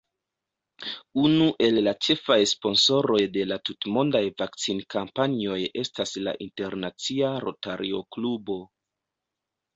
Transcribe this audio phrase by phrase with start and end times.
[1.23, 8.59] Unu el la ĉefaj sponsoroj de la tutmondaj vakcinkampanjoj estas la internacia Rotario-klubo.